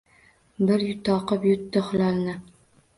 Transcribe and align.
Bir 0.71 0.85
yutoqib 0.87 1.47
yutdi 1.51 1.87
hilolni 1.93 2.39